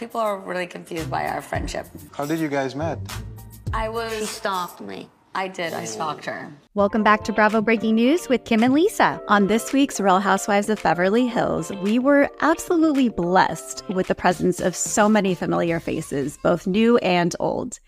[0.00, 1.86] people are really confused by our friendship.
[2.12, 2.98] How did you guys met?
[3.74, 4.10] I was.
[4.18, 5.10] She stalked me.
[5.34, 5.74] I did.
[5.74, 6.50] I stalked her.
[6.72, 9.22] Welcome back to Bravo Breaking News with Kim and Lisa.
[9.28, 14.58] On this week's Real Housewives of Beverly Hills, we were absolutely blessed with the presence
[14.58, 17.78] of so many familiar faces, both new and old.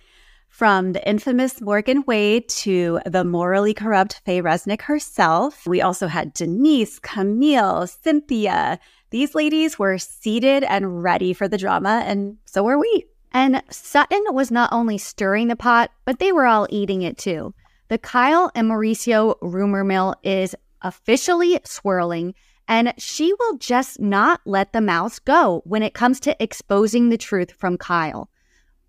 [0.50, 6.34] From the infamous Morgan Wade to the morally corrupt Faye Resnick herself, we also had
[6.34, 8.78] Denise, Camille, Cynthia.
[9.12, 13.04] These ladies were seated and ready for the drama, and so were we.
[13.30, 17.54] And Sutton was not only stirring the pot, but they were all eating it too.
[17.88, 22.34] The Kyle and Mauricio rumor mill is officially swirling,
[22.66, 27.18] and she will just not let the mouse go when it comes to exposing the
[27.18, 28.30] truth from Kyle.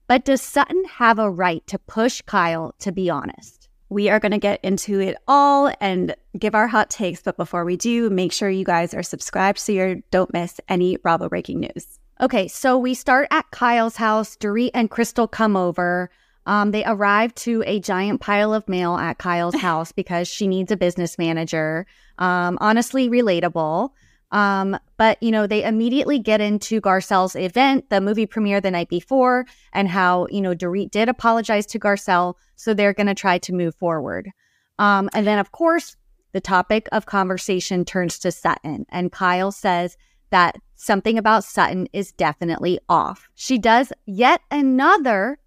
[0.08, 3.63] But does Sutton have a right to push Kyle to be honest?
[3.94, 7.22] We are going to get into it all and give our hot takes.
[7.22, 10.98] But before we do, make sure you guys are subscribed so you don't miss any
[10.98, 12.00] Bravo breaking news.
[12.20, 14.36] Okay, so we start at Kyle's house.
[14.36, 16.10] Dorit and Crystal come over.
[16.48, 20.72] Um, they arrive to a giant pile of mail at Kyle's house because she needs
[20.72, 21.86] a business manager.
[22.18, 23.92] Um, honestly, relatable.
[24.34, 28.90] Um, but you know, they immediately get into Garcelle's event, the movie premiere the night
[28.90, 33.38] before, and how you know Dorit did apologize to Garcelle, so they're going to try
[33.38, 34.32] to move forward.
[34.80, 35.96] Um, and then, of course,
[36.32, 39.98] the topic of conversation turns to Sutton, and Kyle says
[40.32, 43.30] that something about Sutton is definitely off.
[43.36, 45.38] She does yet another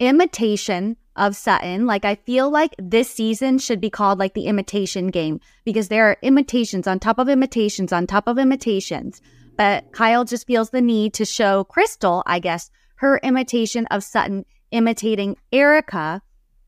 [0.00, 1.86] imitation of Sutton.
[1.86, 6.06] Like, I feel like this season should be called like the imitation game because there
[6.06, 9.20] are imitations on top of imitations on top of imitations.
[9.56, 14.44] But Kyle just feels the need to show Crystal, I guess, her imitation of Sutton
[14.70, 16.22] imitating Erika,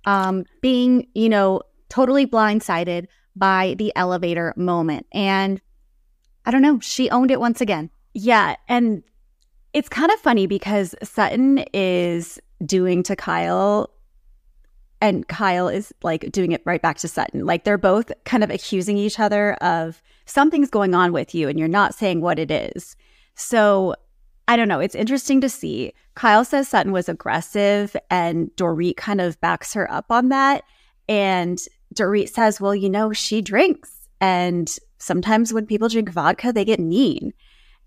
[0.05, 3.06] um, being, you know, totally blindsided
[3.37, 5.06] by the elevator moment.
[5.12, 5.61] And
[6.45, 7.91] I don't know, she owned it once again.
[8.12, 8.56] Yeah.
[8.69, 9.03] And
[9.72, 13.91] it's kind of funny because Sutton is doing to Kyle
[15.00, 17.45] and Kyle is like doing it right back to Sutton.
[17.45, 21.59] Like they're both kind of accusing each other of something's going on with you and
[21.59, 22.97] you're not saying what it is.
[23.34, 23.94] So
[24.47, 24.81] I don't know.
[24.81, 25.93] It's interesting to see.
[26.15, 30.65] Kyle says Sutton was aggressive and Dorit kind of backs her up on that.
[31.09, 31.59] And
[31.94, 33.91] Dorit says, well, you know, she drinks.
[34.21, 37.32] And sometimes when people drink vodka, they get mean.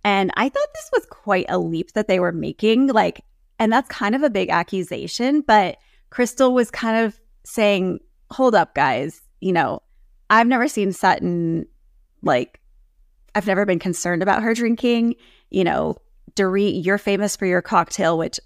[0.03, 2.88] And I thought this was quite a leap that they were making.
[2.88, 3.22] Like,
[3.59, 5.78] and that's kind of a big accusation, but
[6.09, 8.00] Crystal was kind of saying,
[8.31, 9.22] hold up, guys.
[9.40, 9.81] You know,
[10.29, 11.66] I've never seen Sutton
[12.23, 12.59] like,
[13.35, 15.16] I've never been concerned about her drinking.
[15.50, 15.97] You know,
[16.35, 18.40] Dorit, you're famous for your cocktail, which,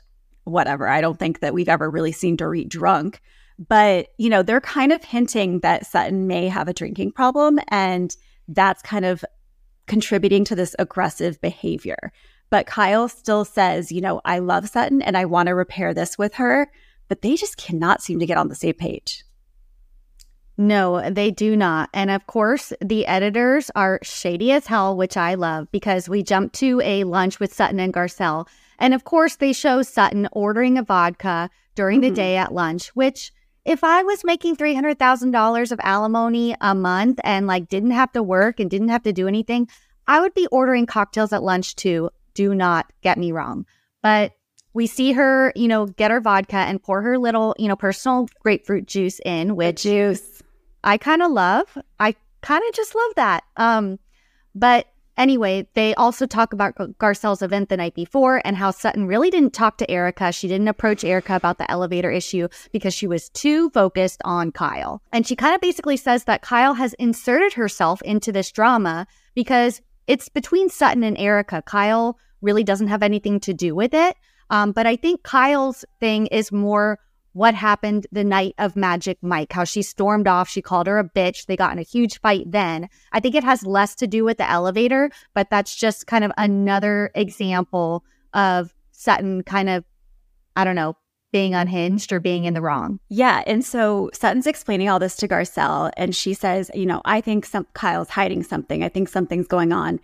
[0.44, 0.88] whatever.
[0.88, 3.22] I don't think that we've ever really seen Dorit drunk.
[3.68, 7.60] But, you know, they're kind of hinting that Sutton may have a drinking problem.
[7.68, 8.16] And
[8.48, 9.24] that's kind of
[9.88, 12.12] contributing to this aggressive behavior.
[12.50, 16.18] But Kyle still says, you know, I love Sutton and I want to repair this
[16.18, 16.72] with her
[17.12, 19.26] but they just cannot seem to get on the same page.
[20.58, 21.90] No, they do not.
[21.94, 26.54] And of course, the editors are shady as hell, which I love because we jump
[26.54, 28.48] to a lunch with Sutton and Garcelle.
[28.80, 32.12] And of course, they show Sutton ordering a vodka during mm-hmm.
[32.12, 33.34] the day at lunch, which
[33.66, 38.62] if I was making $300,000 of alimony a month and like didn't have to work
[38.62, 39.68] and didn't have to do anything,
[40.08, 42.10] I would be ordering cocktails at lunch too.
[42.36, 43.66] Do not get me wrong.
[44.02, 44.32] But
[44.74, 48.28] we see her, you know, get her vodka and pour her little, you know, personal
[48.42, 50.42] grapefruit juice in, which juice
[50.84, 51.78] I kind of love.
[52.00, 53.44] I kind of just love that.
[53.58, 54.00] Um,
[54.56, 54.88] but
[55.18, 59.54] anyway, they also talk about Garcelle's event the night before and how Sutton really didn't
[59.54, 60.32] talk to Erika.
[60.32, 65.02] She didn't approach Erika about the elevator issue because she was too focused on Kyle.
[65.12, 69.06] And she kind of basically says that Kyle has inserted herself into this drama
[69.36, 71.62] because it's between Sutton and Erika.
[71.62, 74.16] Kyle really doesn't have anything to do with it.
[74.52, 77.00] Um, but I think Kyle's thing is more
[77.34, 80.50] what happened the night of Magic Mike, how she stormed off.
[80.50, 81.46] She called her a bitch.
[81.46, 82.90] They got in a huge fight then.
[83.14, 86.32] I think it has less to do with the elevator, but that's just kind of
[86.38, 88.04] another example
[88.34, 89.86] of Sutton kind of,
[90.58, 90.98] I don't know,
[91.32, 93.00] being unhinged or being in the wrong.
[93.08, 93.44] Yeah.
[93.48, 97.46] And so Sutton's explaining all this to Garcelle, and she says, you know, I think
[97.46, 98.84] some Kyle's hiding something.
[98.84, 100.02] I think something's going on.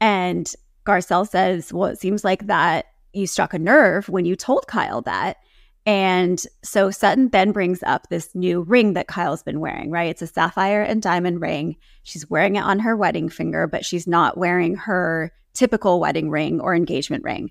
[0.00, 0.52] And
[0.86, 5.02] Garcelle says, well, it seems like that you struck a nerve when you told Kyle
[5.02, 5.38] that.
[5.86, 10.10] And so Sutton then brings up this new ring that Kyle's been wearing, right?
[10.10, 11.76] It's a sapphire and diamond ring.
[12.02, 16.60] She's wearing it on her wedding finger, but she's not wearing her typical wedding ring
[16.60, 17.50] or engagement ring.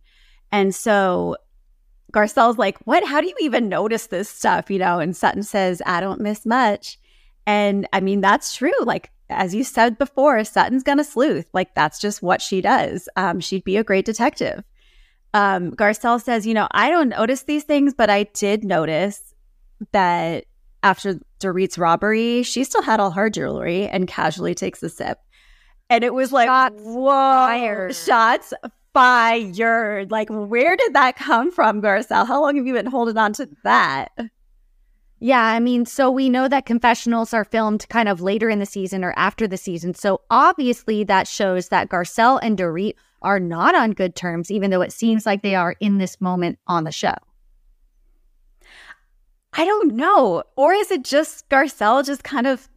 [0.51, 1.37] And so
[2.13, 3.03] Garcelle's like, What?
[3.03, 4.69] How do you even notice this stuff?
[4.69, 6.99] You know, and Sutton says, I don't miss much.
[7.45, 8.71] And I mean, that's true.
[8.81, 11.47] Like, as you said before, Sutton's gonna sleuth.
[11.53, 13.09] Like, that's just what she does.
[13.15, 14.63] Um, she'd be a great detective.
[15.33, 19.33] Um, Garcelle says, you know, I don't notice these things, but I did notice
[19.91, 20.45] that
[20.83, 25.19] after Dorit's robbery, she still had all her jewelry and casually takes a sip.
[25.89, 27.95] And it was like, Shots whoa, fired.
[27.95, 28.53] shots
[28.93, 30.11] fired.
[30.11, 32.27] Like, where did that come from, Garcelle?
[32.27, 34.09] How long have you been holding on to that?
[35.19, 38.65] Yeah, I mean, so we know that confessionals are filmed kind of later in the
[38.65, 39.93] season or after the season.
[39.95, 44.81] So obviously that shows that Garcelle and Dorit are not on good terms, even though
[44.81, 47.15] it seems like they are in this moment on the show.
[49.53, 50.43] I don't know.
[50.55, 52.69] Or is it just Garcelle just kind of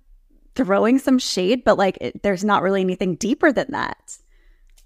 [0.55, 4.19] throwing some shade, but like it, there's not really anything deeper than that?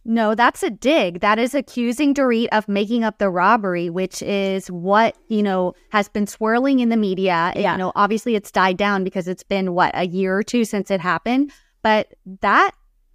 [0.04, 1.20] No, that's a dig.
[1.20, 6.08] That is accusing Dorit of making up the robbery, which is what, you know, has
[6.08, 7.52] been swirling in the media.
[7.56, 7.72] Yeah.
[7.72, 10.90] You know, obviously it's died down because it's been, what, a year or two since
[10.90, 11.52] it happened.
[11.82, 12.12] But
[12.42, 12.72] that,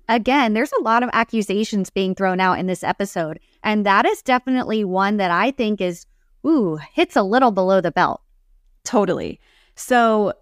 [0.09, 3.39] again, there's a lot of accusations being thrown out in this episode.
[3.63, 6.05] And that is definitely one that I think is,
[6.45, 8.21] ooh, hits a little below the belt.
[8.83, 9.39] Totally.
[9.75, 10.33] So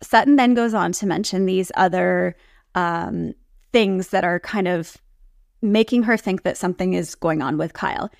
[0.00, 2.36] Sutton then goes on to mention these other
[2.74, 3.34] um,
[3.72, 4.96] things that are kind of
[5.60, 8.10] making her think that something is going on with Kyle.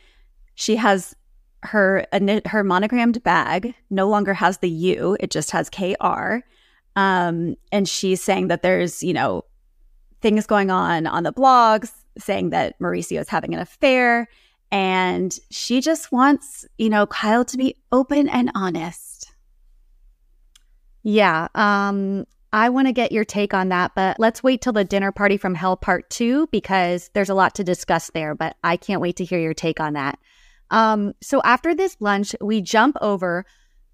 [0.57, 1.15] She has
[1.63, 2.07] her
[2.47, 6.39] her monogrammed bag no longer has the U; it just has KR.
[6.97, 9.45] Um, and she's saying that there's you know
[10.21, 14.29] things going on on the blogs saying that Mauricio is having an affair,
[14.71, 19.33] and she just wants you know Kyle to be open and honest.
[21.03, 21.47] Yeah.
[21.55, 25.13] Um, I want to get your take on that, but let's wait till the dinner
[25.13, 29.01] party from hell part two because there's a lot to discuss there, but I can't
[29.01, 30.19] wait to hear your take on that.
[30.71, 33.45] Um, so after this lunch, we jump over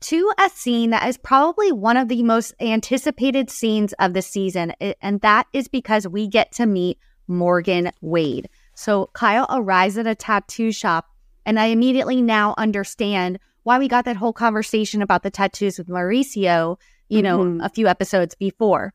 [0.02, 4.72] to a scene that is probably one of the most anticipated scenes of the season,
[5.00, 8.48] and that is because we get to meet Morgan Wade.
[8.74, 11.06] So Kyle arrives at a tattoo shop,
[11.46, 15.88] and I immediately now understand why we got that whole conversation about the tattoos with
[15.88, 16.78] Mauricio,
[17.08, 17.64] you know, Mhm.
[17.64, 18.92] a few episodes before.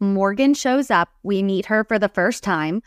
[0.00, 1.08] Morgan shows up.
[1.22, 2.82] We meet her for the first time.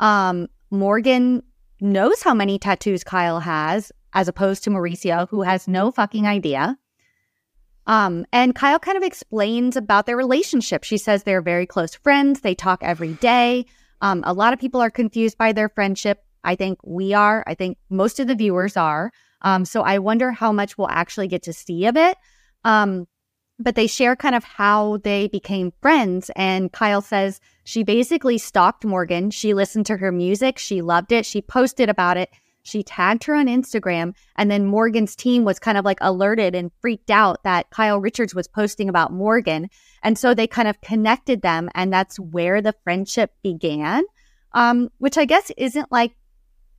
[0.00, 1.42] Um, Morgan
[1.80, 6.78] knows how many tattoos Kyle has, as opposed to Mauricio, who has no fucking idea.
[7.86, 10.84] Um, and Kyle kind of explains about their relationship.
[10.84, 12.40] She says they're very close friends.
[12.40, 13.64] They talk every day.
[14.02, 16.22] Um, a lot of people are confused by their friendship.
[16.44, 17.42] I think we are.
[17.46, 19.10] I think most of the viewers are.
[19.42, 22.16] Um, so I wonder how much we'll actually get to see of it.
[22.64, 23.06] Um,
[23.58, 26.30] but they share kind of how they became friends.
[26.36, 29.30] And Kyle says she basically stalked Morgan.
[29.30, 30.58] She listened to her music.
[30.58, 31.26] She loved it.
[31.26, 32.30] She posted about it.
[32.68, 34.14] She tagged her on Instagram.
[34.36, 38.34] And then Morgan's team was kind of like alerted and freaked out that Kyle Richards
[38.34, 39.68] was posting about Morgan.
[40.02, 41.70] And so they kind of connected them.
[41.74, 44.04] And that's where the friendship began,
[44.52, 46.14] um, which I guess isn't like,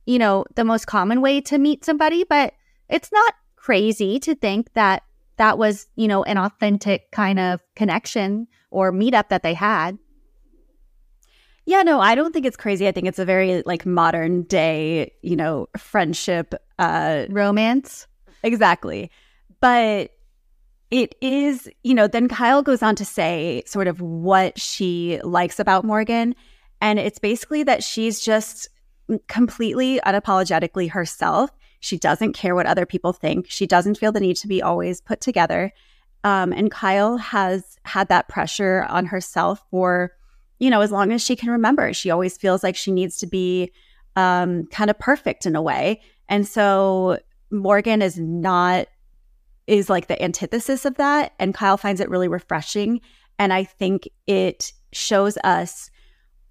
[0.06, 2.54] you know, the most common way to meet somebody, but
[2.88, 5.02] it's not crazy to think that
[5.36, 9.98] that was, you know, an authentic kind of connection or meetup that they had.
[11.66, 12.88] Yeah, no, I don't think it's crazy.
[12.88, 16.54] I think it's a very like modern day, you know, friendship.
[16.78, 18.06] Uh, Romance.
[18.42, 19.10] exactly.
[19.60, 20.12] But
[20.90, 25.60] it is, you know, then Kyle goes on to say sort of what she likes
[25.60, 26.34] about Morgan.
[26.80, 28.68] And it's basically that she's just
[29.28, 31.50] completely unapologetically herself.
[31.80, 33.46] She doesn't care what other people think.
[33.48, 35.72] She doesn't feel the need to be always put together.
[36.24, 40.12] Um, and Kyle has had that pressure on herself for,
[40.60, 41.92] you know, as long as she can remember.
[41.92, 43.72] She always feels like she needs to be
[44.14, 46.00] um, kind of perfect in a way.
[46.28, 47.18] And so
[47.50, 48.86] Morgan is not,
[49.66, 51.32] is like the antithesis of that.
[51.38, 53.00] And Kyle finds it really refreshing.
[53.38, 55.90] And I think it shows us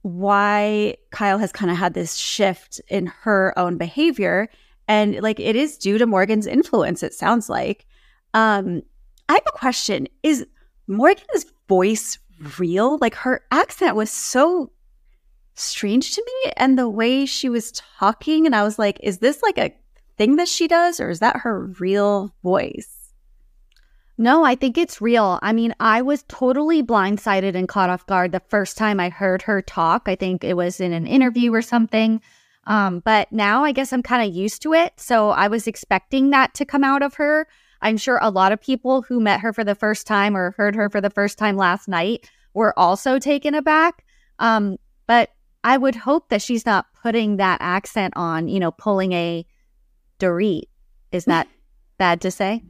[0.01, 4.49] why Kyle has kind of had this shift in her own behavior.
[4.87, 7.85] And like it is due to Morgan's influence, it sounds like.
[8.33, 8.81] Um,
[9.27, 10.07] I have a question.
[10.23, 10.47] Is
[10.87, 12.17] Morgan's voice
[12.57, 12.97] real?
[12.99, 14.71] Like her accent was so
[15.55, 18.45] strange to me and the way she was talking.
[18.45, 19.73] And I was like, is this like a
[20.17, 22.99] thing that she does or is that her real voice?
[24.17, 25.39] No, I think it's real.
[25.41, 29.41] I mean, I was totally blindsided and caught off guard the first time I heard
[29.43, 30.03] her talk.
[30.07, 32.21] I think it was in an interview or something.
[32.67, 34.93] Um, but now I guess I'm kind of used to it.
[34.97, 37.47] So I was expecting that to come out of her.
[37.81, 40.75] I'm sure a lot of people who met her for the first time or heard
[40.75, 44.03] her for the first time last night were also taken aback.
[44.39, 45.31] Um, but
[45.63, 49.45] I would hope that she's not putting that accent on, you know, pulling a
[50.19, 50.63] Dorit.
[51.11, 51.47] Is that
[51.97, 52.63] bad to say?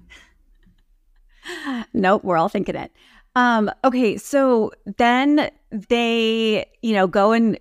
[1.93, 2.91] nope, we're all thinking it.
[3.35, 7.59] Um, okay, so then they, you know, go and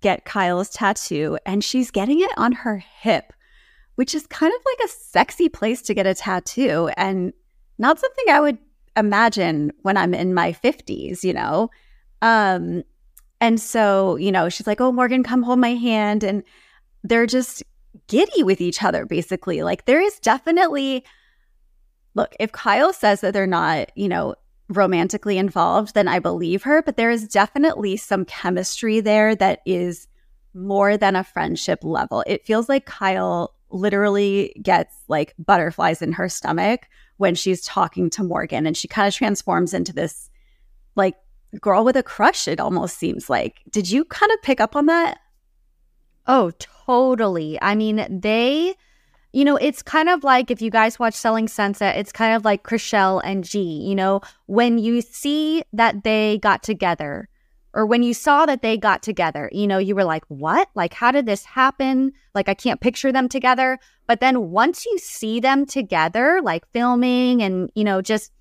[0.00, 3.32] get Kyle's tattoo, and she's getting it on her hip,
[3.96, 7.32] which is kind of like a sexy place to get a tattoo and
[7.78, 8.58] not something I would
[8.96, 11.70] imagine when I'm in my 50s, you know?
[12.22, 12.84] Um,
[13.40, 16.24] and so, you know, she's like, Oh, Morgan, come hold my hand.
[16.24, 16.42] And
[17.02, 17.62] they're just
[18.08, 19.62] giddy with each other, basically.
[19.62, 21.04] Like, there is definitely,
[22.14, 24.34] look, if Kyle says that they're not, you know,
[24.68, 26.82] romantically involved, then I believe her.
[26.82, 30.08] But there is definitely some chemistry there that is
[30.54, 32.24] more than a friendship level.
[32.26, 38.24] It feels like Kyle literally gets like butterflies in her stomach when she's talking to
[38.24, 40.30] Morgan and she kind of transforms into this
[40.96, 41.16] like
[41.60, 43.60] girl with a crush, it almost seems like.
[43.70, 45.18] Did you kind of pick up on that?
[46.26, 46.52] Oh,
[46.86, 47.58] totally.
[47.60, 48.74] I mean, they,
[49.32, 52.44] you know, it's kind of like if you guys watch Selling Sunset, it's kind of
[52.44, 53.60] like Chrishell and G.
[53.60, 57.28] You know, when you see that they got together,
[57.74, 60.68] or when you saw that they got together, you know, you were like, what?
[60.74, 62.12] Like, how did this happen?
[62.34, 63.78] Like, I can't picture them together.
[64.06, 68.32] But then once you see them together, like filming and, you know, just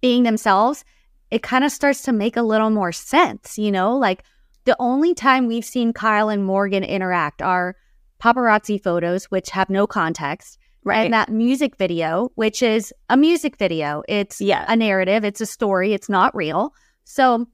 [0.00, 0.84] being themselves,
[1.30, 3.96] it kind of starts to make a little more sense, you know?
[3.96, 4.22] Like,
[4.66, 7.76] the only time we've seen Kyle and Morgan interact are
[8.20, 10.58] paparazzi photos, which have no context.
[10.84, 11.04] Right.
[11.04, 14.04] And that music video, which is a music video.
[14.08, 14.64] It's yeah.
[14.68, 16.72] a narrative, it's a story, it's not real.
[17.02, 17.46] So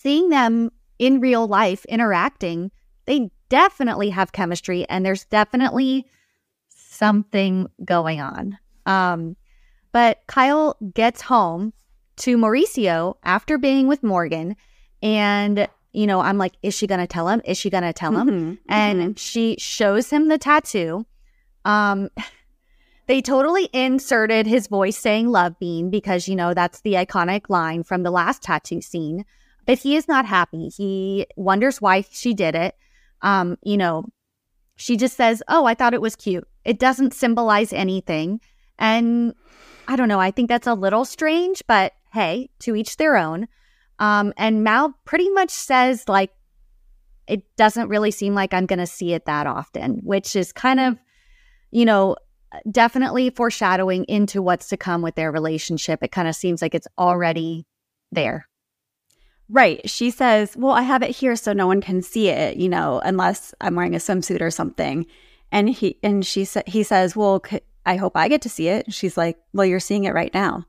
[0.00, 2.70] seeing them in real life interacting,
[3.06, 6.06] they definitely have chemistry and there's definitely
[6.68, 8.58] something going on.
[8.86, 9.36] Um,
[9.92, 11.72] but Kyle gets home
[12.18, 14.56] to Mauricio after being with Morgan.
[15.02, 17.40] And, you know, I'm like, is she going to tell him?
[17.44, 18.28] Is she going to tell him?
[18.28, 19.12] Mm-hmm, and mm-hmm.
[19.14, 21.06] she shows him the tattoo.
[21.64, 22.10] Um,
[23.06, 27.82] they totally inserted his voice saying love bean because, you know, that's the iconic line
[27.82, 29.24] from the last tattoo scene.
[29.68, 30.70] But he is not happy.
[30.70, 32.74] He wonders why she did it.
[33.20, 34.06] Um, you know,
[34.76, 36.48] she just says, Oh, I thought it was cute.
[36.64, 38.40] It doesn't symbolize anything.
[38.78, 39.34] And
[39.86, 40.20] I don't know.
[40.20, 43.46] I think that's a little strange, but hey, to each their own.
[43.98, 46.30] Um, and Mal pretty much says, like,
[47.26, 50.80] it doesn't really seem like I'm going to see it that often, which is kind
[50.80, 50.98] of,
[51.72, 52.16] you know,
[52.70, 56.02] definitely foreshadowing into what's to come with their relationship.
[56.02, 57.66] It kind of seems like it's already
[58.10, 58.47] there.
[59.50, 59.88] Right.
[59.88, 63.00] She says, Well, I have it here so no one can see it, you know,
[63.04, 65.06] unless I'm wearing a swimsuit or something.
[65.50, 68.68] And he, and she said, he says, Well, c- I hope I get to see
[68.68, 68.92] it.
[68.92, 70.66] She's like, Well, you're seeing it right now.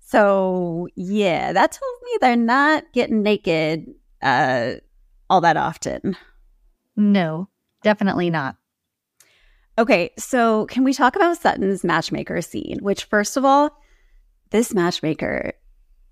[0.00, 3.92] So, yeah, that tells me they're not getting naked
[4.22, 4.74] uh,
[5.28, 6.16] all that often.
[6.96, 7.48] No,
[7.82, 8.56] definitely not.
[9.78, 12.78] Okay, so can we talk about Sutton's matchmaker scene?
[12.80, 13.76] Which, first of all,
[14.50, 15.52] this matchmaker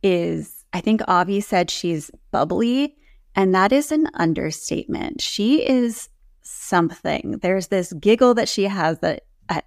[0.03, 2.97] is I think Avi said she's bubbly,
[3.37, 5.23] and that is an understatement.
[5.23, 6.09] She is
[6.43, 7.39] something.
[7.41, 9.63] There's this giggle that she has that I,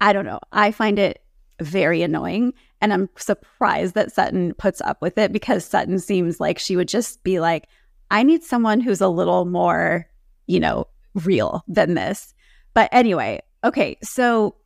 [0.00, 0.40] I don't know.
[0.50, 1.22] I find it
[1.60, 2.54] very annoying.
[2.80, 6.88] And I'm surprised that Sutton puts up with it because Sutton seems like she would
[6.88, 7.68] just be like,
[8.10, 10.08] I need someone who's a little more,
[10.46, 12.34] you know, real than this.
[12.74, 13.98] But anyway, okay.
[14.02, 14.56] So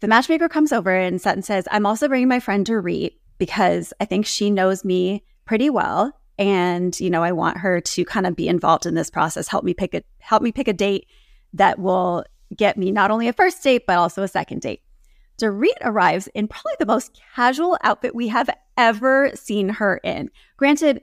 [0.00, 4.04] the matchmaker comes over and Sutton says, I'm also bringing my friend Dorit because I
[4.04, 6.12] think she knows me pretty well.
[6.38, 9.64] And, you know, I want her to kind of be involved in this process, help
[9.64, 11.06] me pick a help me pick a date
[11.52, 12.24] that will
[12.56, 14.82] get me not only a first date, but also a second date.
[15.40, 20.30] Dorit arrives in probably the most casual outfit we have ever seen her in.
[20.56, 21.02] Granted,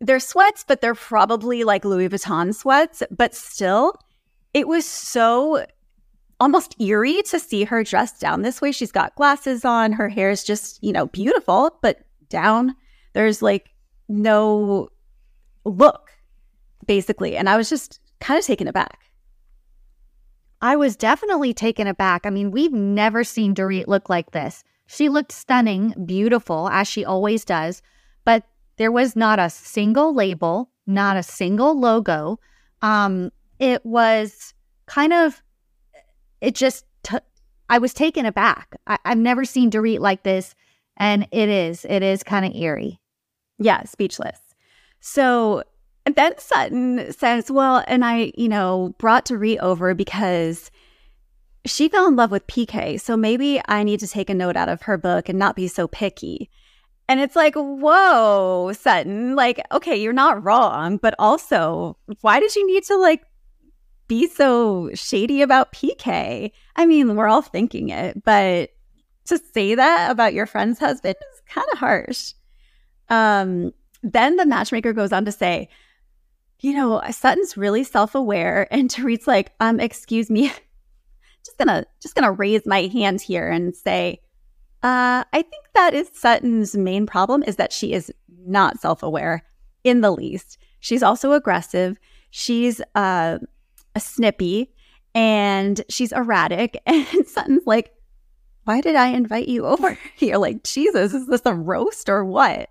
[0.00, 3.94] they're sweats, but they're probably like Louis Vuitton sweats, but still,
[4.52, 5.64] it was so
[6.44, 8.70] almost eerie to see her dressed down this way.
[8.70, 12.76] She's got glasses on, her hair is just, you know, beautiful, but down.
[13.14, 13.70] There's like
[14.10, 14.90] no
[15.64, 16.10] look,
[16.86, 17.34] basically.
[17.34, 19.10] And I was just kind of taken aback.
[20.60, 22.26] I was definitely taken aback.
[22.26, 24.64] I mean, we've never seen Dorit look like this.
[24.86, 27.80] She looked stunning, beautiful, as she always does,
[28.26, 28.44] but
[28.76, 32.38] there was not a single label, not a single logo.
[32.82, 34.52] Um, it was
[34.84, 35.42] kind of
[36.44, 37.18] it just, t-
[37.68, 38.76] I was taken aback.
[38.86, 40.54] I- I've never seen Dorit like this.
[40.96, 43.00] And it is, it is kind of eerie.
[43.58, 44.38] Yeah, speechless.
[45.00, 45.64] So
[46.04, 50.70] then Sutton says, Well, and I, you know, brought Dorit over because
[51.66, 53.00] she fell in love with PK.
[53.00, 55.66] So maybe I need to take a note out of her book and not be
[55.66, 56.50] so picky.
[57.08, 62.66] And it's like, whoa, Sutton, like, okay, you're not wrong, but also, why did you
[62.66, 63.22] need to like
[64.08, 66.50] be so shady about PK.
[66.76, 68.70] I mean, we're all thinking it, but
[69.26, 72.32] to say that about your friend's husband is kind of harsh.
[73.08, 75.68] Um, then the matchmaker goes on to say,
[76.60, 78.68] you know, Sutton's really self aware.
[78.74, 80.48] And Dorit's like, um, excuse me,
[81.44, 84.20] just gonna just gonna raise my hand here and say,
[84.82, 89.42] uh, I think that is Sutton's main problem is that she is not self-aware
[89.82, 90.58] in the least.
[90.80, 91.98] She's also aggressive.
[92.30, 93.38] She's uh,
[93.98, 94.72] snippy
[95.14, 96.80] and she's erratic.
[96.86, 97.92] And Sutton's like,
[98.64, 100.36] why did I invite you over here?
[100.38, 102.70] Like, Jesus, is this a roast or what?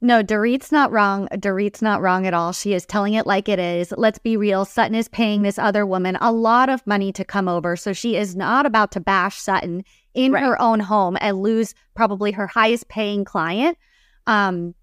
[0.00, 1.28] No, Dorit's not wrong.
[1.38, 2.52] Dorit's not wrong at all.
[2.52, 3.92] She is telling it like it is.
[3.96, 4.66] Let's be real.
[4.66, 7.74] Sutton is paying this other woman a lot of money to come over.
[7.74, 9.82] So she is not about to bash Sutton
[10.12, 10.42] in right.
[10.42, 13.78] her own home and lose probably her highest paying client.
[14.26, 14.74] Um,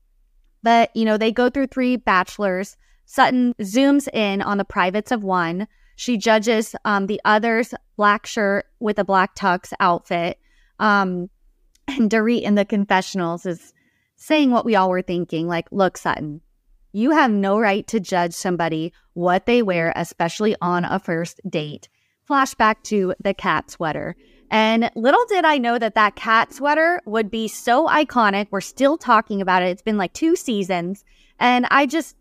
[0.64, 2.76] but, you know, they go through three bachelors.
[3.12, 5.68] Sutton zooms in on the privates of one.
[5.98, 10.40] She judges um, the other's black shirt with a black tux outfit.
[10.80, 11.30] Um,
[11.90, 13.74] and Dorit in the confessionals is
[14.16, 16.40] saying what we all were thinking like, look, Sutton,
[16.94, 21.90] you have no right to judge somebody what they wear, especially on a first date.
[22.30, 24.16] Flashback to the cat sweater.
[24.50, 28.48] And little did I know that that cat sweater would be so iconic.
[28.52, 29.68] We're still talking about it.
[29.68, 31.04] It's been like two seasons.
[31.40, 32.16] And I just,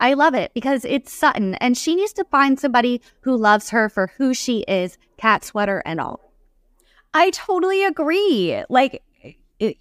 [0.00, 3.88] I love it because it's Sutton and she needs to find somebody who loves her
[3.88, 6.32] for who she is, cat sweater and all.
[7.12, 8.62] I totally agree.
[8.70, 9.02] Like,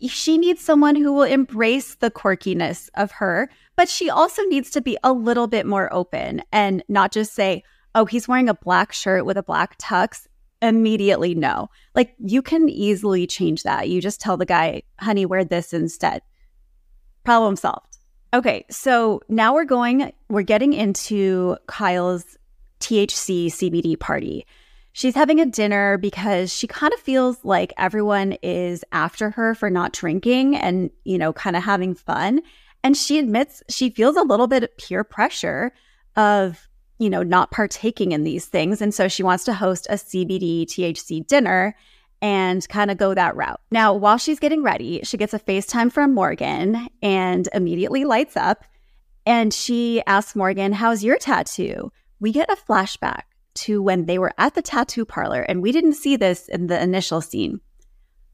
[0.09, 4.81] she needs someone who will embrace the quirkiness of her, but she also needs to
[4.81, 7.63] be a little bit more open and not just say,
[7.95, 10.27] oh, he's wearing a black shirt with a black tux.
[10.61, 11.69] Immediately, no.
[11.95, 13.87] Like you can easily change that.
[13.87, 16.21] You just tell the guy, honey, wear this instead.
[17.23, 17.88] Problem solved.
[18.31, 22.37] Okay, so now we're going, we're getting into Kyle's
[22.79, 24.45] THC CBD party.
[24.91, 29.69] She's having a dinner because she kind of feels like everyone is after her for
[29.69, 32.41] not drinking and, you know, kind of having fun.
[32.83, 35.71] And she admits she feels a little bit of peer pressure
[36.15, 36.67] of,
[36.99, 38.81] you know, not partaking in these things.
[38.81, 41.75] And so she wants to host a CBD THC dinner
[42.21, 43.61] and kind of go that route.
[43.71, 48.65] Now, while she's getting ready, she gets a FaceTime from Morgan and immediately lights up.
[49.25, 51.91] And she asks Morgan, How's your tattoo?
[52.19, 53.23] We get a flashback
[53.55, 56.81] to when they were at the tattoo parlor, and we didn't see this in the
[56.81, 57.61] initial scene.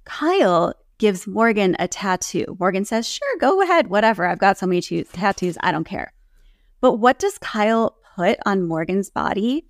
[0.06, 2.56] Kyle gives Morgan a tattoo.
[2.60, 4.26] Morgan says, Sure, go ahead, whatever.
[4.26, 6.14] I've got so many tattoos, I don't care.
[6.82, 9.68] But what does Kyle put on Morgan's body?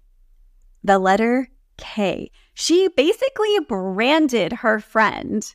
[0.83, 2.31] The letter K.
[2.55, 5.45] She basically branded her friend.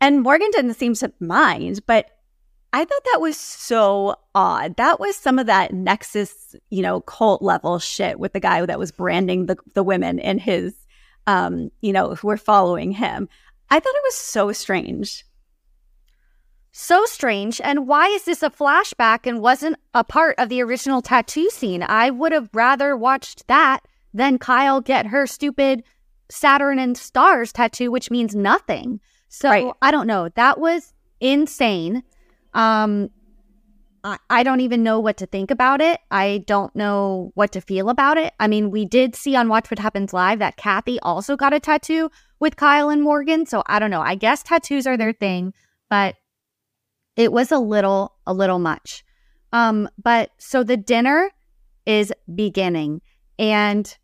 [0.00, 2.10] And Morgan didn't seem to mind, but
[2.74, 4.76] I thought that was so odd.
[4.76, 8.78] That was some of that NXIVM, you know, cult level shit with the guy that
[8.78, 10.74] was branding the, the women in his,
[11.26, 13.28] um, you know, who were following him.
[13.70, 15.24] I thought it was so strange.
[16.72, 17.60] So strange.
[17.62, 21.82] And why is this a flashback and wasn't a part of the original tattoo scene?
[21.82, 25.84] I would have rather watched that than Kyle get her stupid
[26.30, 29.00] Saturn and stars tattoo, which means nothing.
[29.28, 29.72] So right.
[29.82, 30.28] I don't know.
[30.30, 32.02] That was insane.
[32.52, 33.10] Um,
[34.04, 36.00] I, I don't even know what to think about it.
[36.10, 38.34] I don't know what to feel about it.
[38.38, 41.60] I mean, we did see on Watch What Happens Live that Kathy also got a
[41.60, 43.46] tattoo with Kyle and Morgan.
[43.46, 44.02] So I don't know.
[44.02, 45.54] I guess tattoos are their thing,
[45.88, 46.16] but
[47.16, 49.04] it was a little, a little much.
[49.52, 51.30] Um, but so the dinner
[51.86, 53.00] is beginning
[53.38, 53.96] and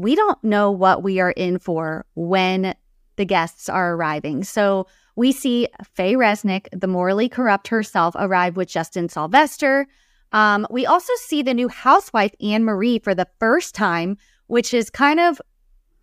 [0.00, 2.74] we don't know what we are in for when
[3.16, 4.44] the guests are arriving.
[4.44, 9.86] So we see Faye Resnick, the morally corrupt herself, arrive with Justin Sylvester.
[10.30, 15.18] Um, we also see the new housewife, Annemarie, for the first time, which is kind
[15.18, 15.40] of,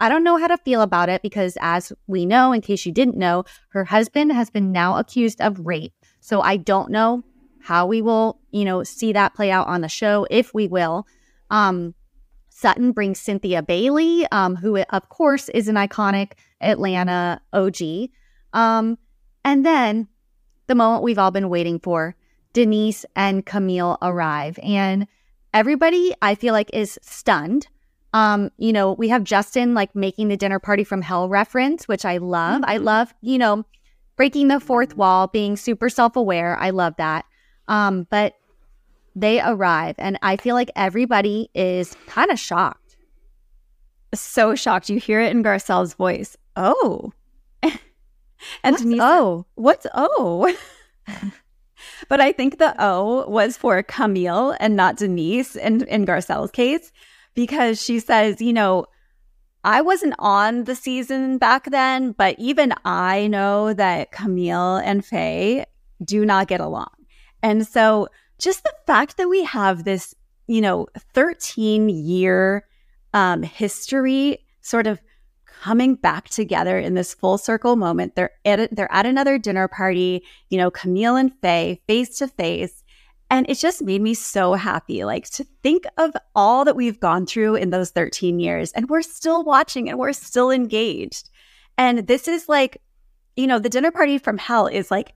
[0.01, 2.91] I don't know how to feel about it because, as we know, in case you
[2.91, 5.93] didn't know, her husband has been now accused of rape.
[6.19, 7.23] So I don't know
[7.61, 11.07] how we will, you know, see that play out on the show, if we will.
[11.49, 11.95] Um,
[12.57, 18.09] Sutton brings Cynthia Bailey, um, who, of course, is an iconic Atlanta OG.
[18.53, 18.97] Um,
[19.43, 20.07] and then
[20.67, 22.15] the moment we've all been waiting for
[22.53, 24.57] Denise and Camille arrive.
[24.63, 25.05] And
[25.53, 27.67] everybody, I feel like, is stunned.
[28.13, 32.05] Um, you know, we have Justin like making the dinner party from hell reference, which
[32.05, 32.61] I love.
[32.61, 32.71] Mm-hmm.
[32.71, 33.65] I love, you know,
[34.15, 36.57] breaking the fourth wall, being super self aware.
[36.57, 37.25] I love that.
[37.67, 38.35] Um, but
[39.15, 42.97] they arrive, and I feel like everybody is kind of shocked.
[44.13, 44.89] So shocked.
[44.89, 46.35] You hear it in Garcelle's voice.
[46.55, 47.11] Oh,
[47.63, 47.79] and
[48.63, 50.55] what's Denise, oh, what's O?
[52.09, 56.91] but I think the O was for Camille and not Denise in, in Garcelle's case,
[57.33, 58.85] because she says, you know,
[59.63, 65.65] I wasn't on the season back then, but even I know that Camille and Faye
[66.03, 66.91] do not get along.
[67.41, 70.13] And so just the fact that we have this,
[70.47, 72.65] you know, 13 year
[73.13, 74.99] um, history sort of
[75.61, 78.15] coming back together in this full circle moment.
[78.15, 82.27] They're at a, they're at another dinner party, you know, Camille and Faye face to
[82.27, 82.83] face.
[83.31, 85.03] And it just made me so happy.
[85.03, 89.01] Like to think of all that we've gone through in those 13 years, and we're
[89.01, 91.29] still watching and we're still engaged.
[91.77, 92.81] And this is like,
[93.35, 95.13] you know, the dinner party from hell is like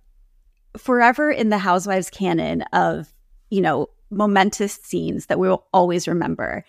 [0.78, 3.14] forever in the Housewives canon of,
[3.50, 6.64] you know, momentous scenes that we will always remember.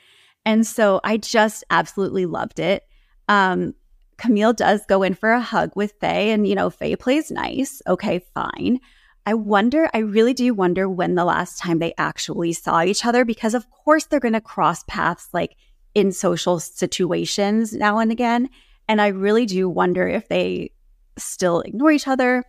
[0.45, 2.85] And so I just absolutely loved it.
[3.29, 3.75] Um,
[4.17, 7.81] Camille does go in for a hug with Faye, and you know, Faye plays nice.
[7.87, 8.81] Okay, fine.
[9.27, 13.25] I wonder, I really do wonder when the last time they actually saw each other
[13.25, 15.57] because, of course, they're going to cross paths like
[15.95, 18.49] in social situations now and again.
[18.89, 20.73] And I really do wonder if they
[21.17, 22.45] still ignore each other.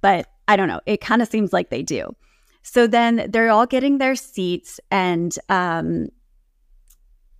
[0.00, 0.80] But I don't know.
[0.86, 2.14] It kind of seems like they do.
[2.62, 6.08] So then they're all getting their seats, and um,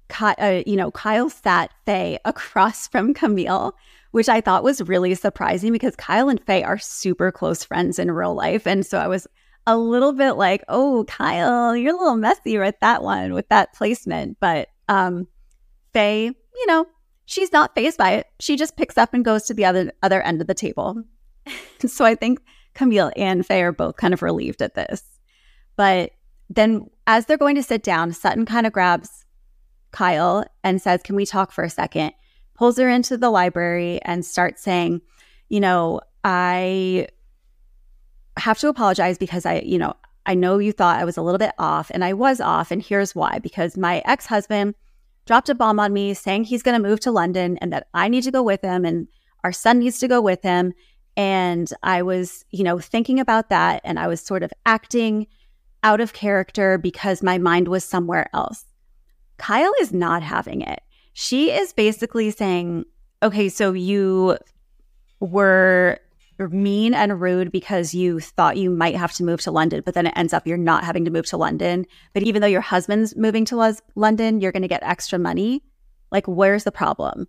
[0.09, 3.75] Ky- uh, you know, Kyle sat Faye across from Camille,
[4.11, 8.11] which I thought was really surprising because Kyle and Faye are super close friends in
[8.11, 8.67] real life.
[8.67, 9.27] And so I was
[9.67, 13.73] a little bit like, oh, Kyle, you're a little messy with that one, with that
[13.75, 14.39] placement.
[14.39, 15.29] But um,
[15.93, 16.87] Faye, you know,
[17.25, 18.27] she's not phased by it.
[18.39, 21.03] She just picks up and goes to the other other end of the table.
[21.87, 22.41] so I think
[22.75, 25.03] Camille and Faye are both kind of relieved at this.
[25.77, 26.13] But
[26.49, 29.25] then as they're going to sit down, Sutton kind of grabs
[29.91, 32.13] Kyle and says, Can we talk for a second?
[32.55, 35.01] Pulls her into the library and starts saying,
[35.49, 37.09] You know, I
[38.39, 41.39] have to apologize because I, you know, I know you thought I was a little
[41.39, 42.71] bit off, and I was off.
[42.71, 44.75] And here's why because my ex husband
[45.27, 48.09] dropped a bomb on me saying he's going to move to London and that I
[48.09, 49.09] need to go with him and
[49.45, 50.73] our son needs to go with him.
[51.17, 55.27] And I was, you know, thinking about that and I was sort of acting
[55.83, 58.65] out of character because my mind was somewhere else.
[59.37, 60.81] Kyle is not having it.
[61.13, 62.85] She is basically saying,
[63.23, 64.39] okay, so you
[65.21, 66.01] were
[66.39, 70.07] mean and rude because you thought you might have to move to London, but then
[70.07, 71.87] it ends up you're not having to move to London.
[72.15, 75.63] But even though your husband's moving to London, you're going to get extra money.
[76.11, 77.29] Like, where's the problem?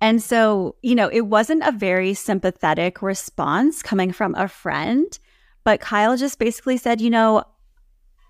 [0.00, 5.18] And so, you know, it wasn't a very sympathetic response coming from a friend,
[5.62, 7.44] but Kyle just basically said, you know,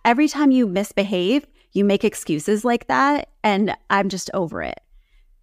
[0.04, 3.28] every time you misbehave, you make excuses like that.
[3.44, 4.80] And I'm just over it.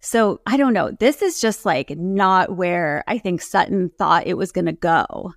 [0.00, 0.90] So I don't know.
[0.90, 5.32] This is just like not where I think Sutton thought it was going to go.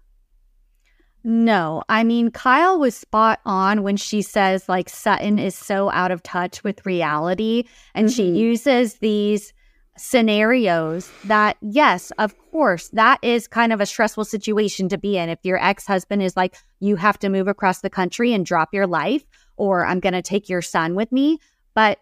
[1.23, 6.09] No, I mean, Kyle was spot on when she says, like, Sutton is so out
[6.09, 7.65] of touch with reality.
[7.93, 8.15] And mm-hmm.
[8.15, 9.53] she uses these
[9.97, 15.29] scenarios that, yes, of course, that is kind of a stressful situation to be in.
[15.29, 18.73] If your ex husband is like, you have to move across the country and drop
[18.73, 19.23] your life,
[19.57, 21.39] or I'm going to take your son with me.
[21.73, 21.99] But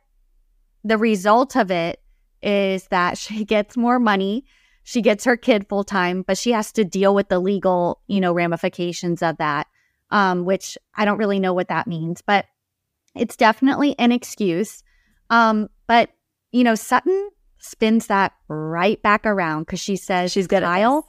[0.84, 2.02] the result of it
[2.42, 4.46] is that she gets more money.
[4.84, 8.20] She gets her kid full time, but she has to deal with the legal, you
[8.20, 9.68] know, ramifications of that,
[10.10, 12.46] um, which I don't really know what that means, but
[13.16, 14.84] it's definitely an excuse.
[15.30, 16.10] Um, but,
[16.52, 21.08] you know, Sutton spins that right back around because she says, She's good Kyle,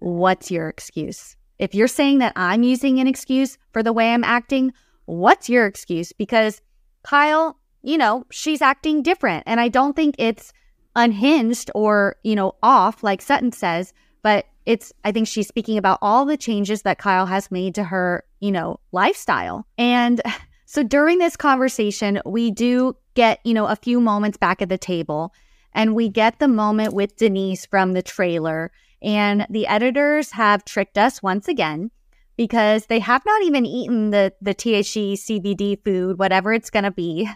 [0.00, 1.36] what's your excuse?
[1.58, 4.72] If you're saying that I'm using an excuse for the way I'm acting,
[5.06, 6.12] what's your excuse?
[6.12, 6.60] Because
[7.02, 9.44] Kyle, you know, she's acting different.
[9.46, 10.52] And I don't think it's
[10.96, 15.98] unhinged or, you know, off like Sutton says, but it's, I think she's speaking about
[16.02, 19.66] all the changes that Kyle has made to her, you know, lifestyle.
[19.78, 20.20] And
[20.66, 24.78] so during this conversation, we do get, you know, a few moments back at the
[24.78, 25.32] table
[25.76, 28.72] and we get the moment with Denise from the trailer.
[29.02, 31.90] And the editors have tricked us once again
[32.36, 36.90] because they have not even eaten the the THC CBD food, whatever it's going to
[36.90, 37.28] be.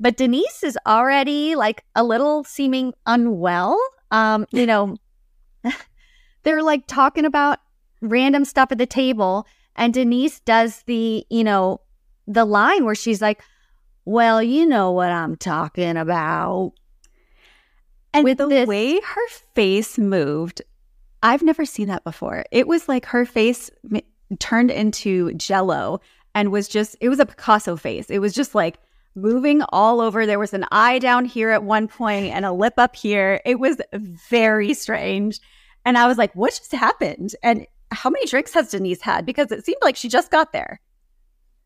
[0.00, 3.78] But Denise is already like a little seeming unwell.
[4.10, 4.96] Um, you know,
[6.42, 7.58] they're like talking about
[8.00, 11.80] random stuff at the table and Denise does the, you know,
[12.26, 13.42] the line where she's like,
[14.06, 16.72] "Well, you know what I'm talking about."
[18.14, 20.62] And with the this- way her face moved,
[21.22, 22.44] I've never seen that before.
[22.50, 23.70] It was like her face
[24.38, 26.00] turned into jello
[26.34, 28.10] and was just, it was a Picasso face.
[28.10, 28.78] It was just like
[29.14, 30.26] moving all over.
[30.26, 33.40] There was an eye down here at one point and a lip up here.
[33.44, 35.40] It was very strange.
[35.84, 37.34] And I was like, what just happened?
[37.42, 39.26] And how many drinks has Denise had?
[39.26, 40.80] Because it seemed like she just got there.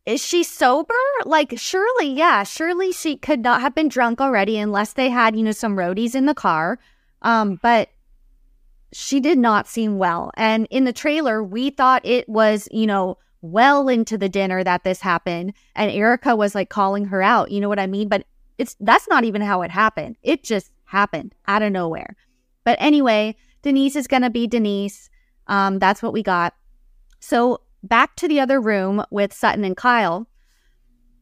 [0.05, 0.95] Is she sober?
[1.25, 5.43] Like, surely, yeah, surely she could not have been drunk already unless they had, you
[5.43, 6.79] know, some roadies in the car.
[7.23, 7.91] Um, but
[8.93, 10.33] she did not seem well.
[10.37, 14.85] And in the trailer, we thought it was, you know, well into the dinner that
[14.85, 15.53] this happened.
[15.77, 17.53] And Erika was like calling her out.
[17.53, 18.09] You know what I mean?
[18.09, 18.25] But
[18.59, 20.17] it's that's not even how it happened.
[20.23, 22.17] It just happened out of nowhere.
[22.65, 25.11] But anyway, Denise is going to be Denise.
[25.47, 26.55] Um, that's what we got.
[27.21, 30.29] So back to the other room with Sutton and Kyle.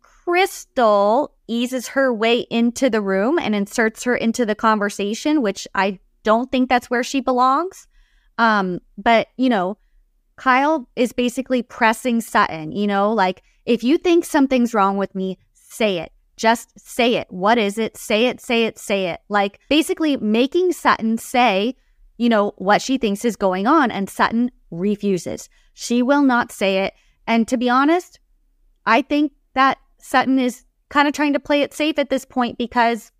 [0.01, 5.99] Crystal eases her way into the room and inserts her into the conversation, which I
[6.23, 7.88] don't think that's where she belongs.
[8.38, 9.77] Um, but you know,
[10.37, 15.38] Kyle is basically pressing Sutton, you know, like if you think something's wrong with me,
[15.53, 16.12] say it.
[16.37, 17.27] Just say it.
[17.31, 17.96] What is it?
[17.96, 19.20] Say it, say it, say it.
[19.29, 21.77] Like basically making Sutton say,
[22.16, 23.90] you know, what she thinks is going on.
[23.90, 25.51] And Sutton refuses.
[25.80, 26.92] She will not say it.
[27.26, 28.20] And to be honest,
[28.84, 32.58] I think that Sutton is kind of trying to play it safe at this point
[32.58, 33.10] because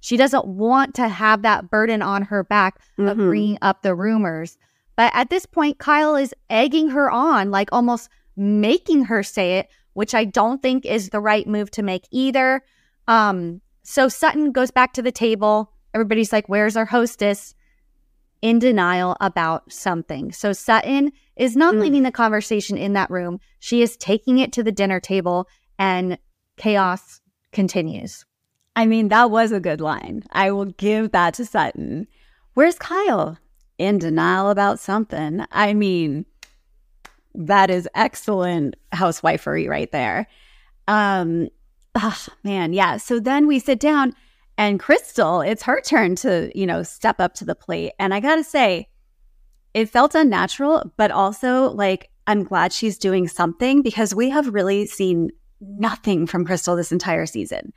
[0.00, 3.08] she doesn't want to have that burden on her back mm-hmm.
[3.08, 4.58] of bringing up the rumors.
[4.96, 9.70] But at this point, Kyle is egging her on, like almost making her say it,
[9.94, 12.62] which I don't think is the right move to make either.
[13.08, 15.72] Um, so Sutton goes back to the table.
[15.94, 17.54] Everybody's like, Where's our hostess?
[18.46, 20.30] In denial about something.
[20.30, 21.80] So Sutton is not mm.
[21.80, 23.40] leaving the conversation in that room.
[23.58, 25.48] She is taking it to the dinner table
[25.80, 26.16] and
[26.56, 28.24] chaos continues.
[28.76, 30.22] I mean, that was a good line.
[30.30, 32.06] I will give that to Sutton.
[32.54, 33.36] Where's Kyle?
[33.78, 35.44] In denial about something.
[35.50, 36.24] I mean,
[37.34, 40.28] that is excellent housewifery right there.
[40.86, 41.48] Um,
[41.96, 42.98] oh, man, yeah.
[42.98, 44.14] So then we sit down,
[44.58, 48.20] and Crystal, it's her turn to you know step up to the plate, and I
[48.20, 48.88] gotta say,
[49.74, 54.86] it felt unnatural, but also like I'm glad she's doing something because we have really
[54.86, 57.72] seen nothing from Crystal this entire season.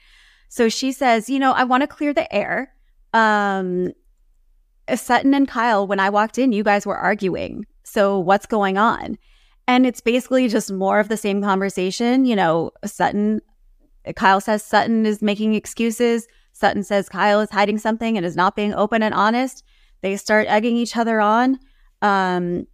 [0.49, 2.73] So she says, you know, I want to clear the air.
[3.13, 3.91] Um,
[4.95, 7.65] Sutton and Kyle, when I walked in, you guys were arguing.
[7.83, 9.17] So what's going on?
[9.67, 12.25] And it's basically just more of the same conversation.
[12.25, 13.41] You know, Sutton,
[14.15, 16.27] Kyle says Sutton is making excuses.
[16.59, 19.63] Sutton says Kyle is hiding something and is not being open and honest.
[20.01, 21.59] They start egging each other on.
[22.01, 22.67] Um,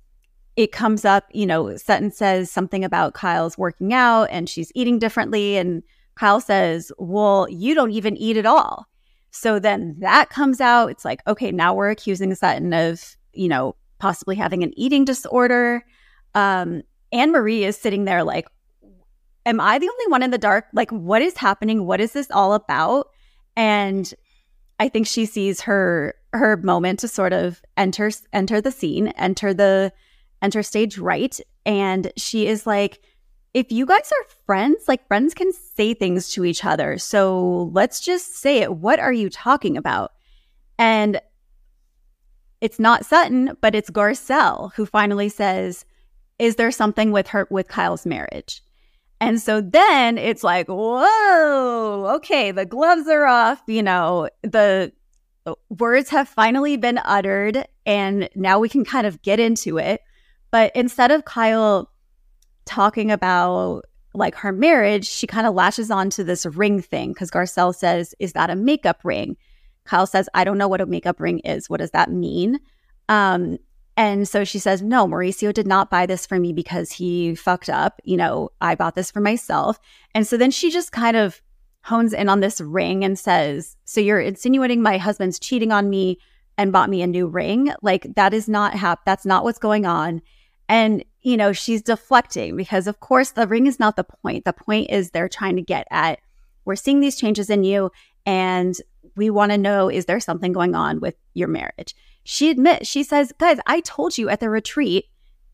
[0.55, 4.99] it comes up, you know, Sutton says something about Kyle's working out and she's eating
[4.99, 5.57] differently.
[5.57, 5.83] And
[6.15, 8.87] Kyle says, Well, you don't even eat at all.
[9.31, 10.89] So then that comes out.
[10.89, 15.83] It's like, okay, now we're accusing Sutton of, you know, possibly having an eating disorder
[16.35, 18.47] um, Annemarie is sitting there like,
[19.45, 20.65] am I the only one in the dark?
[20.73, 21.85] Like, what is happening?
[21.85, 23.07] What is this all about?
[23.55, 24.13] And
[24.79, 29.53] I think she sees her her moment to sort of enter enter the scene, enter
[29.53, 29.93] the
[30.41, 33.01] enter stage right, and she is like,
[33.53, 36.97] if you guys are friends, like friends can say things to each other.
[36.97, 38.75] So let's just say it.
[38.75, 40.11] What are you talking about?
[40.77, 41.21] And
[42.59, 45.85] it's not Sutton, but it's Garcelle who finally says,
[46.37, 48.61] is there something with her with Kyle's marriage?
[49.21, 54.91] And so then it's like, whoa, okay, the gloves are off, you know, the
[55.69, 60.01] words have finally been uttered and now we can kind of get into it.
[60.51, 61.91] But instead of Kyle
[62.65, 67.75] talking about like her marriage, she kind of lashes onto this ring thing because Garcelle
[67.75, 69.37] says, Is that a makeup ring?
[69.85, 71.69] Kyle says, I don't know what a makeup ring is.
[71.69, 72.59] What does that mean?
[73.07, 73.57] Um,
[73.97, 77.69] and so she says, No, Mauricio did not buy this for me because he fucked
[77.69, 78.01] up.
[78.03, 79.79] You know, I bought this for myself.
[80.13, 81.41] And so then she just kind of
[81.83, 86.19] hones in on this ring and says, So you're insinuating my husband's cheating on me
[86.57, 87.73] and bought me a new ring?
[87.81, 90.21] Like, that is not hap- that's not what's going on.
[90.67, 94.45] And, you know, she's deflecting because, of course, the ring is not the point.
[94.45, 96.19] The point is they're trying to get at,
[96.65, 97.91] we're seeing these changes in you
[98.25, 98.75] and
[99.15, 101.95] we want to know, is there something going on with your marriage?
[102.25, 105.05] she admits, she says, guys, I told you at the retreat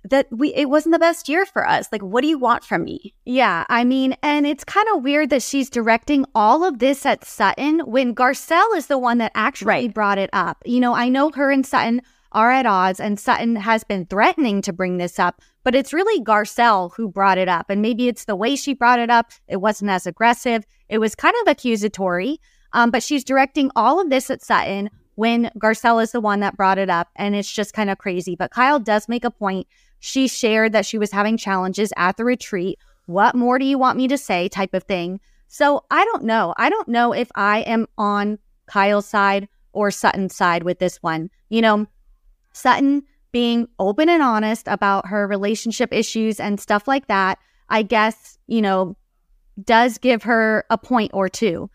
[0.03, 1.87] that we it wasn't the best year for us.
[1.91, 3.13] Like, what do you want from me?
[3.25, 7.23] Yeah, I mean, and it's kind of weird that she's directing all of this at
[7.23, 9.93] Sutton when Garcelle is the one that actually right.
[9.93, 10.63] brought it up.
[10.65, 14.61] You know, I know her and Sutton are at odds, and Sutton has been threatening
[14.63, 17.69] to bring this up, but it's really Garcelle who brought it up.
[17.69, 19.33] And maybe it's the way she brought it up.
[19.49, 20.65] It wasn't as aggressive.
[20.87, 22.39] It was kind of accusatory.
[22.73, 26.57] Um, but she's directing all of this at Sutton when Garcelle is the one that
[26.57, 27.09] brought it up.
[27.15, 28.35] And it's just kind of crazy.
[28.35, 29.67] But Kyle does make a point.
[29.99, 32.79] She shared that she was having challenges at the retreat.
[33.05, 34.47] What more do you want me to say?
[34.47, 35.19] type of thing.
[35.47, 36.53] So I don't know.
[36.57, 41.29] I don't know if I am on Kyle's side or Sutton's side with this one.
[41.49, 41.87] You know,
[42.53, 47.37] Sutton being open and honest about her relationship issues and stuff like that,
[47.69, 48.95] I guess, you know,
[49.63, 51.69] does give her a point or two.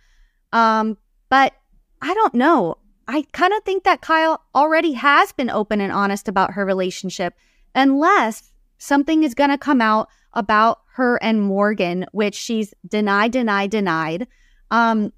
[0.57, 0.97] Um,
[1.29, 1.53] but
[2.01, 2.79] I don't know.
[3.07, 7.35] I kind of think that Kyle already has been open and honest about her relationship,
[7.75, 13.71] unless something is going to come out about her and Morgan, which she's denied, denied,
[13.71, 14.27] denied.
[14.71, 15.13] Um,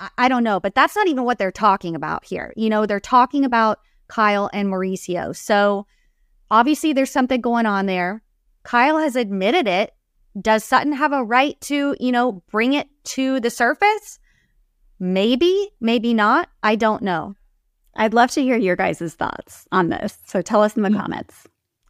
[0.00, 2.52] I, I don't know, but that's not even what they're talking about here.
[2.56, 5.34] You know, they're talking about Kyle and Mauricio.
[5.34, 5.86] So
[6.50, 8.20] obviously there's something going on there.
[8.64, 9.94] Kyle has admitted it.
[10.40, 14.18] Does Sutton have a right to, you know, bring it to the surface?
[14.98, 16.48] Maybe, maybe not.
[16.62, 17.34] I don't know.
[17.96, 20.18] I'd love to hear your guys' thoughts on this.
[20.26, 21.00] So tell us in the mm.
[21.00, 21.46] comments.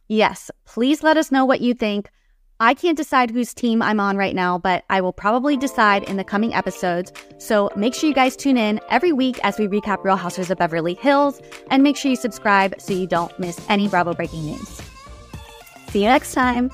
[0.07, 2.09] Yes, please let us know what you think.
[2.59, 6.17] I can't decide whose team I'm on right now, but I will probably decide in
[6.17, 7.11] the coming episodes.
[7.37, 10.57] So make sure you guys tune in every week as we recap Real Housewives of
[10.57, 11.39] Beverly Hills
[11.69, 14.81] and make sure you subscribe so you don't miss any Bravo breaking news.
[15.89, 16.71] See you next time.